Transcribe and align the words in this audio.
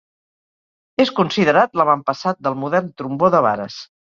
És 1.03 1.11
considerat 1.19 1.77
l'avantpassat 1.81 2.43
del 2.49 2.59
modern 2.65 2.91
trombó 3.03 3.31
de 3.37 3.47
vares. 3.49 3.79